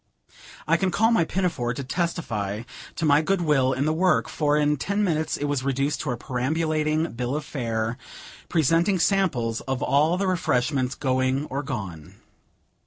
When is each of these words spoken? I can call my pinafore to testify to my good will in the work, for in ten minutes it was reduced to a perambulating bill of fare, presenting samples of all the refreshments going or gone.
I 0.67 0.77
can 0.77 0.89
call 0.89 1.11
my 1.11 1.25
pinafore 1.25 1.75
to 1.75 1.83
testify 1.83 2.63
to 2.95 3.05
my 3.05 3.21
good 3.21 3.41
will 3.41 3.71
in 3.71 3.85
the 3.85 3.93
work, 3.93 4.27
for 4.27 4.57
in 4.57 4.77
ten 4.77 5.03
minutes 5.03 5.37
it 5.37 5.45
was 5.45 5.61
reduced 5.63 6.01
to 6.01 6.09
a 6.09 6.17
perambulating 6.17 7.11
bill 7.11 7.35
of 7.35 7.45
fare, 7.45 7.99
presenting 8.49 8.97
samples 8.97 9.61
of 9.67 9.83
all 9.83 10.17
the 10.17 10.25
refreshments 10.25 10.95
going 10.95 11.45
or 11.51 11.61
gone. 11.61 12.15